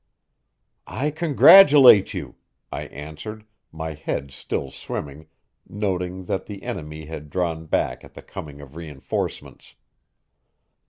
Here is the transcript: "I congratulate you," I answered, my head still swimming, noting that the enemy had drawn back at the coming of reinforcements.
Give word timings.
"I 0.87 1.11
congratulate 1.11 2.11
you," 2.11 2.33
I 2.71 2.87
answered, 2.87 3.45
my 3.71 3.93
head 3.93 4.31
still 4.31 4.71
swimming, 4.71 5.27
noting 5.69 6.25
that 6.25 6.47
the 6.47 6.63
enemy 6.63 7.05
had 7.05 7.29
drawn 7.29 7.67
back 7.67 8.03
at 8.03 8.15
the 8.15 8.23
coming 8.23 8.61
of 8.61 8.75
reinforcements. 8.75 9.75